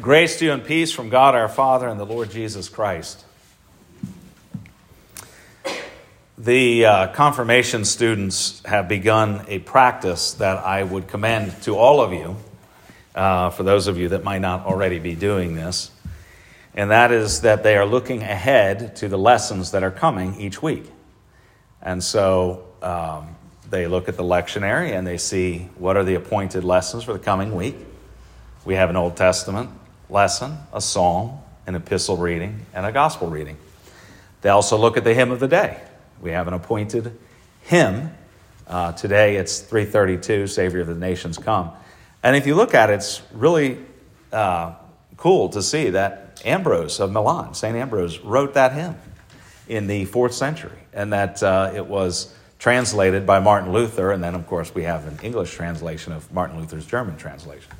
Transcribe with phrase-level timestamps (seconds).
[0.00, 3.24] Grace to you and peace from God our Father and the Lord Jesus Christ.
[6.38, 12.12] The uh, confirmation students have begun a practice that I would commend to all of
[12.12, 12.36] you,
[13.16, 15.90] uh, for those of you that might not already be doing this,
[16.76, 20.62] and that is that they are looking ahead to the lessons that are coming each
[20.62, 20.84] week.
[21.82, 23.34] And so um,
[23.68, 27.18] they look at the lectionary and they see what are the appointed lessons for the
[27.18, 27.74] coming week.
[28.64, 29.70] We have an Old Testament
[30.10, 33.56] lesson, a psalm, an epistle reading, and a gospel reading.
[34.40, 35.80] They also look at the hymn of the day.
[36.20, 37.16] We have an appointed
[37.62, 38.12] hymn.
[38.66, 41.70] Uh, today it's 332, Savior of the Nations Come.
[42.22, 43.78] And if you look at it, it's really
[44.32, 44.74] uh,
[45.16, 47.76] cool to see that Ambrose of Milan, St.
[47.76, 48.96] Ambrose, wrote that hymn
[49.68, 54.34] in the fourth century, and that uh, it was translated by Martin Luther, and then,
[54.34, 57.70] of course, we have an English translation of Martin Luther's German translation.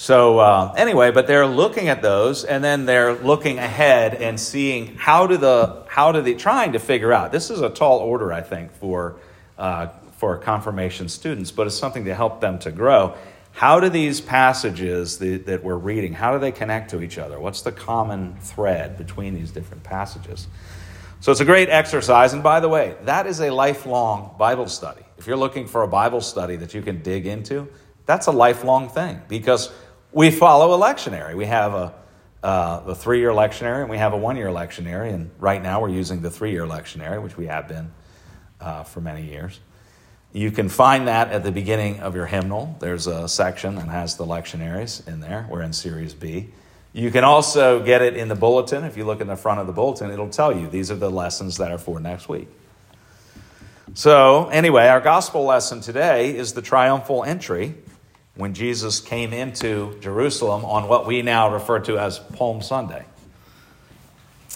[0.00, 4.96] So, uh, anyway, but they're looking at those and then they're looking ahead and seeing
[4.96, 7.32] how do the, how do they, trying to figure out.
[7.32, 9.16] This is a tall order, I think, for,
[9.58, 13.14] uh, for confirmation students, but it's something to help them to grow.
[13.52, 17.38] How do these passages that, that we're reading, how do they connect to each other?
[17.38, 20.48] What's the common thread between these different passages?
[21.20, 22.32] So it's a great exercise.
[22.32, 25.02] And by the way, that is a lifelong Bible study.
[25.18, 27.68] If you're looking for a Bible study that you can dig into,
[28.06, 29.70] that's a lifelong thing because
[30.12, 31.34] we follow a lectionary.
[31.34, 31.94] We have a
[32.42, 35.12] uh, three year lectionary and we have a one year lectionary.
[35.12, 37.92] And right now we're using the three year lectionary, which we have been
[38.60, 39.60] uh, for many years.
[40.32, 42.76] You can find that at the beginning of your hymnal.
[42.78, 45.46] There's a section that has the lectionaries in there.
[45.50, 46.50] We're in Series B.
[46.92, 48.84] You can also get it in the bulletin.
[48.84, 51.10] If you look in the front of the bulletin, it'll tell you these are the
[51.10, 52.48] lessons that are for next week.
[53.94, 57.74] So, anyway, our gospel lesson today is the triumphal entry
[58.34, 63.04] when Jesus came into Jerusalem on what we now refer to as Palm Sunday.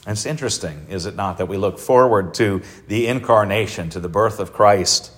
[0.07, 4.09] And it's interesting, is it not, that we look forward to the incarnation, to the
[4.09, 5.11] birth of Christ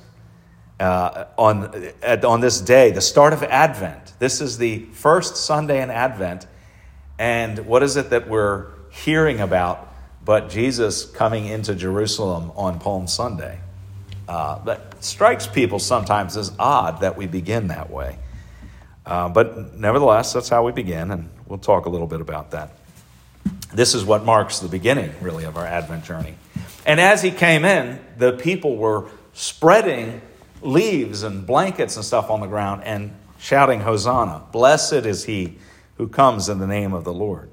[0.78, 1.92] uh, on,
[2.24, 4.12] on this day, the start of Advent.
[4.18, 6.46] This is the first Sunday in Advent.
[7.18, 9.94] And what is it that we're hearing about
[10.24, 13.60] but Jesus coming into Jerusalem on Palm Sunday?
[14.28, 18.18] Uh, that strikes people sometimes as odd that we begin that way.
[19.06, 22.72] Uh, but nevertheless, that's how we begin, and we'll talk a little bit about that.
[23.72, 26.34] This is what marks the beginning, really, of our Advent journey.
[26.84, 30.20] And as he came in, the people were spreading
[30.62, 34.42] leaves and blankets and stuff on the ground and shouting, Hosanna!
[34.50, 35.56] Blessed is he
[35.96, 37.50] who comes in the name of the Lord.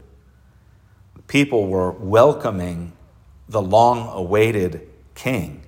[1.15, 2.93] The people were welcoming
[3.47, 5.63] the long awaited king.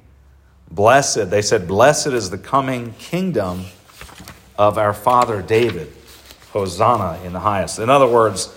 [0.72, 3.66] Blessed, they said, Blessed is the coming kingdom
[4.58, 5.92] of our father David.
[6.56, 7.80] Hosanna in the highest.
[7.80, 8.48] In other words,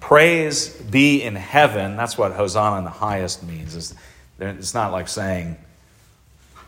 [0.00, 1.96] praise be in heaven.
[1.96, 3.94] That's what Hosanna in the highest means.
[4.38, 5.56] It's not like saying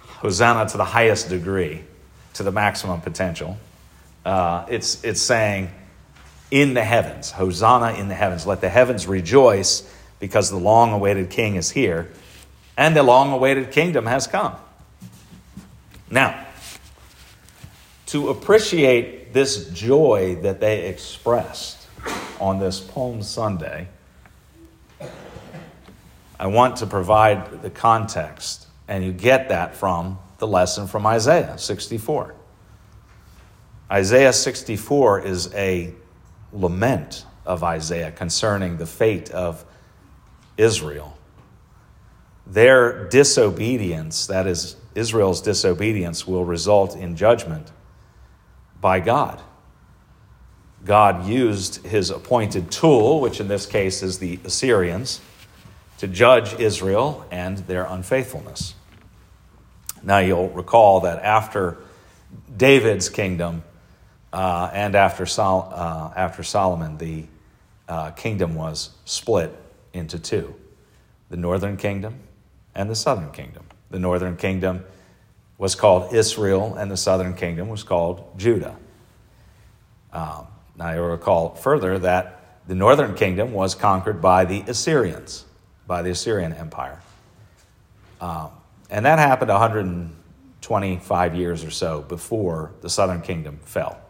[0.06, 1.82] Hosanna to the highest degree,
[2.32, 3.58] to the maximum potential.
[4.24, 5.70] Uh, it's, it's saying
[6.50, 8.46] in the heavens, Hosanna in the heavens.
[8.46, 9.86] Let the heavens rejoice
[10.18, 12.08] because the long awaited king is here
[12.78, 14.56] and the long awaited kingdom has come.
[16.10, 16.46] Now,
[18.10, 21.86] to appreciate this joy that they expressed
[22.40, 23.86] on this Palm Sunday,
[26.36, 31.56] I want to provide the context, and you get that from the lesson from Isaiah
[31.56, 32.34] 64.
[33.92, 35.94] Isaiah 64 is a
[36.52, 39.64] lament of Isaiah concerning the fate of
[40.56, 41.16] Israel.
[42.44, 47.70] Their disobedience, that is, Israel's disobedience, will result in judgment
[48.80, 49.40] by God.
[50.84, 55.20] God used his appointed tool, which in this case is the Assyrians,
[55.98, 58.74] to judge Israel and their unfaithfulness.
[60.02, 61.76] Now, you'll recall that after
[62.56, 63.62] David's kingdom
[64.32, 67.24] uh, and after, Sol- uh, after Solomon, the
[67.88, 69.54] uh, kingdom was split
[69.92, 70.54] into two
[71.28, 72.18] the northern kingdom
[72.74, 73.64] and the southern kingdom.
[73.90, 74.84] The northern kingdom
[75.60, 78.76] was called Israel, and the southern kingdom was called Judah.
[80.10, 85.44] Um, now, you recall further that the northern kingdom was conquered by the Assyrians,
[85.86, 86.98] by the Assyrian Empire.
[88.22, 88.48] Um,
[88.88, 94.00] and that happened 125 years or so before the southern kingdom fell.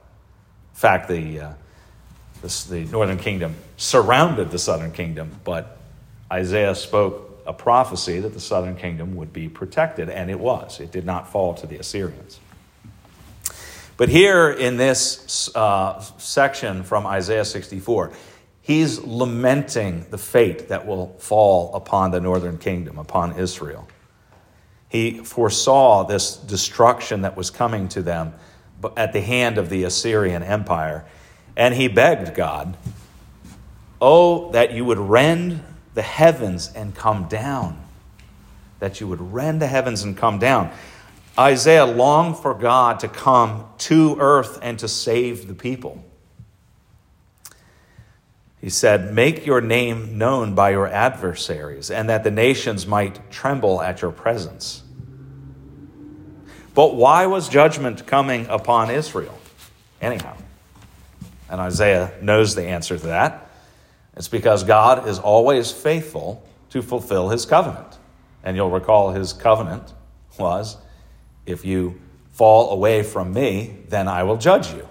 [0.72, 1.52] In fact, the, uh,
[2.42, 5.78] the, the northern kingdom surrounded the southern kingdom, but
[6.30, 10.80] Isaiah spoke a prophecy that the southern kingdom would be protected, and it was.
[10.80, 12.40] It did not fall to the Assyrians.
[13.96, 18.12] But here in this uh, section from Isaiah 64,
[18.70, 23.88] He's lamenting the fate that will fall upon the northern kingdom, upon Israel.
[24.88, 28.34] He foresaw this destruction that was coming to them
[28.96, 31.04] at the hand of the Assyrian Empire.
[31.56, 32.76] And he begged God,
[34.00, 35.64] Oh, that you would rend
[36.00, 37.78] the heavens and come down.
[38.78, 40.70] That you would rend the heavens and come down.
[41.38, 46.02] Isaiah longed for God to come to earth and to save the people.
[48.62, 53.82] He said, Make your name known by your adversaries, and that the nations might tremble
[53.82, 54.82] at your presence.
[56.74, 59.38] But why was judgment coming upon Israel?
[60.00, 60.34] Anyhow.
[61.50, 63.49] And Isaiah knows the answer to that.
[64.16, 67.98] It's because God is always faithful to fulfill his covenant.
[68.42, 69.92] And you'll recall his covenant
[70.38, 70.76] was
[71.46, 72.00] if you
[72.32, 74.88] fall away from me, then I will judge you.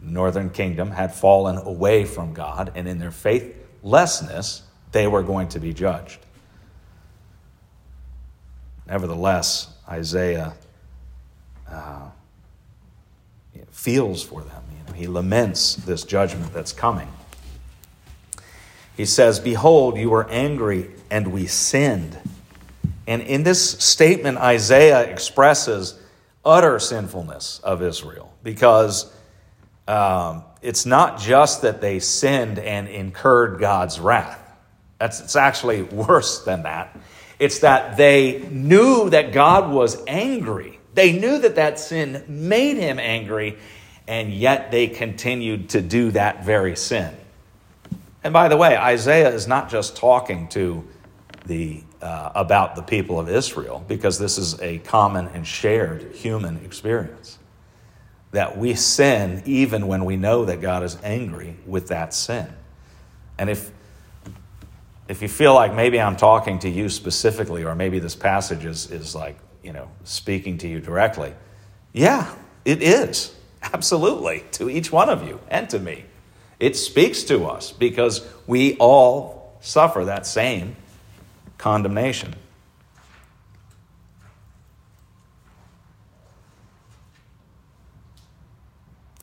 [0.00, 4.62] The northern kingdom had fallen away from God, and in their faithlessness,
[4.92, 6.18] they were going to be judged.
[8.86, 10.54] Nevertheless, Isaiah
[11.70, 12.08] uh,
[13.70, 14.62] feels for them.
[14.70, 17.08] You know, he laments this judgment that's coming.
[18.96, 22.18] He says, Behold, you were angry and we sinned.
[23.06, 25.98] And in this statement, Isaiah expresses
[26.44, 29.12] utter sinfulness of Israel because
[29.88, 34.40] um, it's not just that they sinned and incurred God's wrath.
[34.98, 36.98] That's, it's actually worse than that.
[37.38, 40.78] It's that they knew that God was angry.
[40.94, 43.58] They knew that that sin made him angry,
[44.06, 47.14] and yet they continued to do that very sin.
[48.24, 50.82] And by the way, Isaiah is not just talking to
[51.46, 56.56] the uh, about the people of Israel because this is a common and shared human
[56.64, 57.38] experience.
[58.32, 62.48] That we sin even when we know that God is angry with that sin.
[63.38, 63.70] And if
[65.06, 68.90] if you feel like maybe I'm talking to you specifically, or maybe this passage is,
[68.90, 71.34] is like, you know, speaking to you directly,
[71.92, 72.34] yeah,
[72.64, 73.34] it is.
[73.62, 74.44] Absolutely.
[74.52, 76.06] To each one of you and to me.
[76.60, 80.76] It speaks to us because we all suffer that same
[81.58, 82.34] condemnation.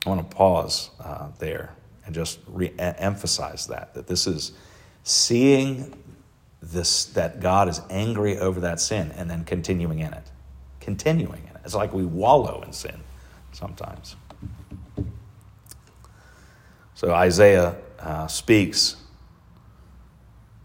[0.05, 1.75] I want to pause uh, there
[2.05, 4.53] and just re emphasize that, that this is
[5.03, 5.95] seeing
[6.61, 10.23] this, that God is angry over that sin and then continuing in it.
[10.79, 11.61] Continuing in it.
[11.63, 12.99] It's like we wallow in sin
[13.51, 14.15] sometimes.
[17.01, 18.95] So Isaiah uh, speaks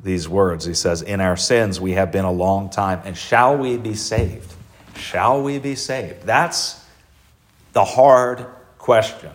[0.02, 0.66] these words.
[0.66, 3.94] He says, In our sins we have been a long time, and shall we be
[3.94, 4.52] saved?
[4.98, 6.24] Shall we be saved?
[6.24, 6.84] That's
[7.72, 8.44] the hard
[8.76, 9.30] question.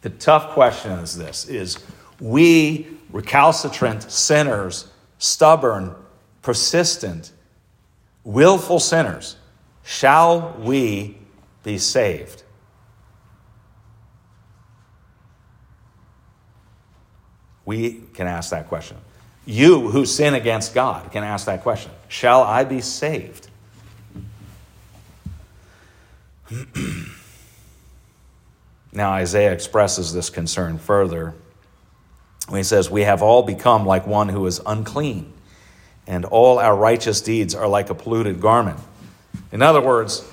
[0.00, 1.76] The tough question is this is
[2.20, 5.94] we recalcitrant sinners, stubborn,
[6.40, 7.32] persistent,
[8.24, 9.36] willful sinners,
[9.84, 11.18] shall we
[11.64, 12.44] be saved?
[17.68, 18.96] We can ask that question.
[19.44, 23.46] You who sin against God can ask that question Shall I be saved?
[28.90, 31.34] now, Isaiah expresses this concern further
[32.48, 35.30] when he says, We have all become like one who is unclean,
[36.06, 38.80] and all our righteous deeds are like a polluted garment.
[39.52, 40.26] In other words,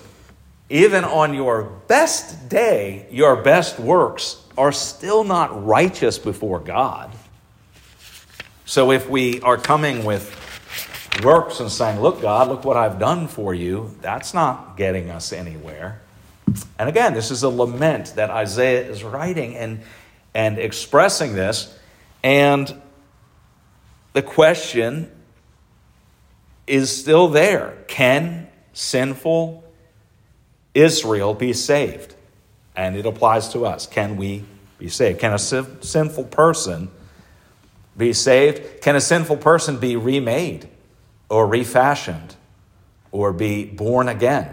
[0.70, 7.12] even on your best day, your best works are still not righteous before God.
[8.76, 10.30] So if we are coming with
[11.24, 15.32] works and saying, Look, God, look what I've done for you, that's not getting us
[15.32, 16.02] anywhere.
[16.78, 19.80] And again, this is a lament that Isaiah is writing and,
[20.34, 21.74] and expressing this.
[22.22, 22.82] And
[24.12, 25.10] the question
[26.68, 29.64] is still there Can sinful
[30.74, 32.14] Israel be saved?
[32.76, 33.88] And it applies to us.
[33.88, 34.44] Can we
[34.80, 35.22] be saved?
[35.22, 36.92] Can a sinful person
[37.98, 38.82] be saved?
[38.82, 40.68] Can a sinful person be remade
[41.30, 42.36] or refashioned
[43.12, 44.50] or be born again?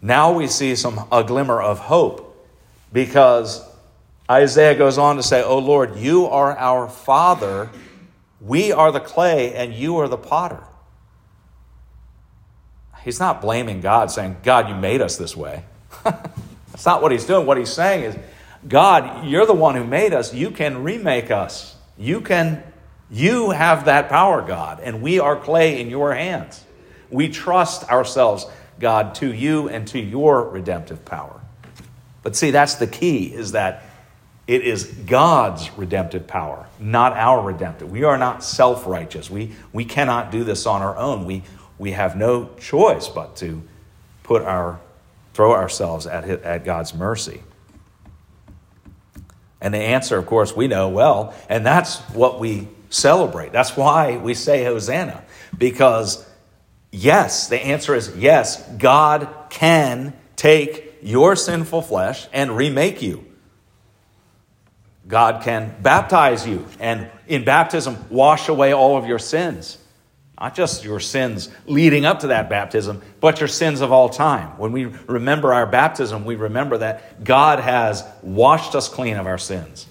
[0.00, 2.48] Now we see some a glimmer of hope
[2.92, 3.64] because
[4.30, 7.70] Isaiah goes on to say, "Oh Lord, you are our father,
[8.40, 10.62] we are the clay and you are the potter."
[13.04, 15.64] He's not blaming God saying, "God, you made us this way."
[16.04, 17.46] That's not what he's doing.
[17.46, 18.16] What he's saying is,
[18.66, 20.34] God, you're the one who made us.
[20.34, 21.76] You can remake us.
[22.02, 22.62] You can,
[23.10, 26.64] you have that power, God, and we are clay in your hands.
[27.10, 28.46] We trust ourselves,
[28.80, 31.40] God, to you and to your redemptive power.
[32.22, 33.84] But see, that's the key is that
[34.48, 37.90] It is God's redemptive power, not our redemptive.
[37.90, 39.30] We are not self righteous.
[39.30, 41.24] We, we cannot do this on our own.
[41.24, 41.44] We,
[41.78, 43.62] we have no choice but to
[44.24, 44.80] put our,
[45.34, 47.42] throw ourselves at, at God's mercy.
[49.62, 53.52] And the answer, of course, we know well, and that's what we celebrate.
[53.52, 55.22] That's why we say Hosanna,
[55.56, 56.28] because
[56.90, 63.24] yes, the answer is yes, God can take your sinful flesh and remake you.
[65.06, 69.78] God can baptize you and in baptism wash away all of your sins.
[70.40, 74.58] Not just your sins leading up to that baptism, but your sins of all time.
[74.58, 79.38] When we remember our baptism, we remember that God has washed us clean of our
[79.38, 79.86] sins.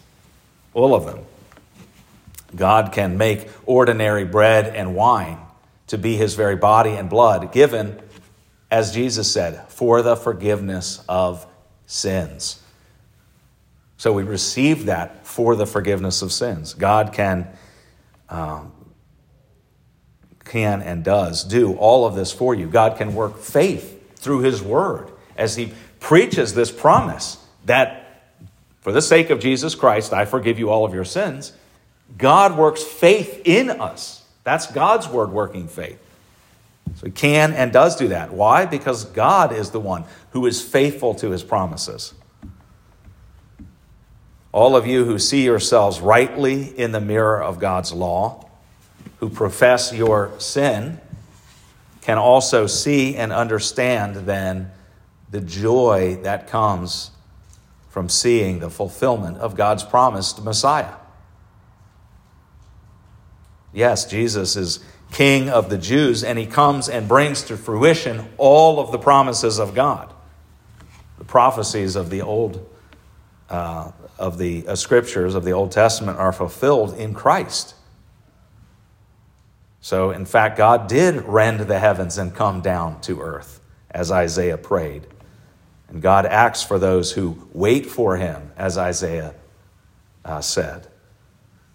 [0.73, 1.19] All of them.
[2.55, 5.37] God can make ordinary bread and wine
[5.87, 7.99] to be his very body and blood, given,
[8.69, 11.45] as Jesus said, for the forgiveness of
[11.85, 12.61] sins.
[13.97, 16.73] So we receive that for the forgiveness of sins.
[16.73, 17.47] God can,
[18.29, 18.71] um,
[20.51, 22.67] can and does do all of this for you.
[22.67, 28.01] God can work faith through His Word as He preaches this promise that
[28.81, 31.53] for the sake of Jesus Christ, I forgive you all of your sins.
[32.17, 34.25] God works faith in us.
[34.43, 35.99] That's God's Word working faith.
[36.95, 38.33] So He can and does do that.
[38.33, 38.65] Why?
[38.65, 42.13] Because God is the one who is faithful to His promises.
[44.51, 48.49] All of you who see yourselves rightly in the mirror of God's law,
[49.21, 50.99] who profess your sin,
[52.01, 54.71] can also see and understand then
[55.29, 57.11] the joy that comes
[57.89, 60.95] from seeing the fulfillment of God's promised Messiah.
[63.71, 64.79] Yes, Jesus is
[65.11, 69.59] King of the Jews, and he comes and brings to fruition all of the promises
[69.59, 70.11] of God,
[71.19, 72.67] the prophecies of the Old
[73.49, 77.75] uh, of the uh, scriptures of the Old Testament are fulfilled in Christ.
[79.81, 83.59] So, in fact, God did rend the heavens and come down to earth,
[83.89, 85.07] as Isaiah prayed.
[85.89, 89.33] And God acts for those who wait for him, as Isaiah
[90.23, 90.87] uh, said.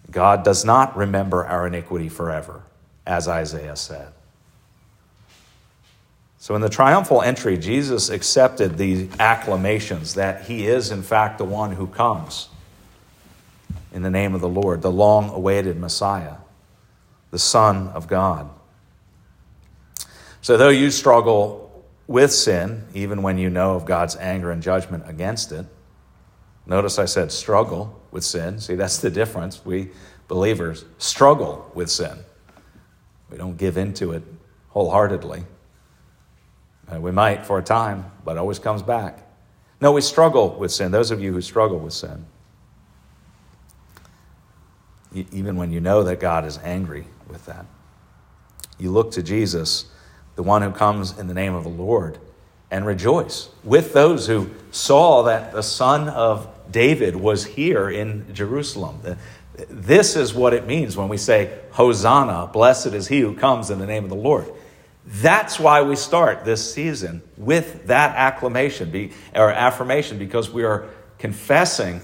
[0.09, 2.63] God does not remember our iniquity forever,
[3.05, 4.13] as Isaiah said.
[6.39, 11.45] So, in the triumphal entry, Jesus accepted the acclamations that he is, in fact, the
[11.45, 12.47] one who comes
[13.91, 16.35] in the name of the Lord, the long awaited Messiah,
[17.31, 18.49] the Son of God.
[20.41, 25.03] So, though you struggle with sin, even when you know of God's anger and judgment
[25.07, 25.65] against it,
[26.65, 28.59] notice I said struggle with sin.
[28.59, 29.65] See, that's the difference.
[29.65, 29.89] We
[30.27, 32.17] believers struggle with sin,
[33.29, 34.23] we don't give into it
[34.69, 35.43] wholeheartedly.
[36.89, 39.27] Uh, we might for a time, but it always comes back.
[39.81, 40.91] No, we struggle with sin.
[40.91, 42.25] Those of you who struggle with sin,
[45.13, 47.65] even when you know that God is angry with that,
[48.77, 49.85] you look to Jesus,
[50.35, 52.19] the one who comes in the name of the Lord,
[52.69, 59.01] and rejoice with those who saw that the son of David was here in Jerusalem.
[59.69, 63.79] This is what it means when we say, Hosanna, blessed is he who comes in
[63.79, 64.51] the name of the Lord.
[65.05, 72.01] That's why we start this season with that acclamation or affirmation because we are confessing,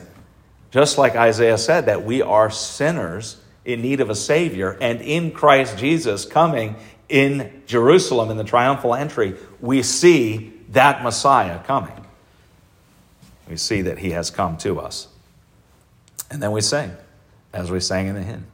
[0.74, 5.30] just like Isaiah said, that we are sinners in need of a Savior, and in
[5.30, 6.76] Christ Jesus coming
[7.08, 11.94] in Jerusalem in the triumphal entry, we see that Messiah coming.
[13.48, 15.08] We see that he has come to us.
[16.32, 16.92] And then we sing,
[17.54, 18.48] as we sang in the hymn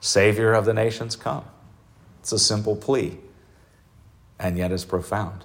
[0.00, 1.44] Savior of the nations, come.
[2.20, 3.16] It's a simple plea
[4.40, 5.44] and yet it's profound.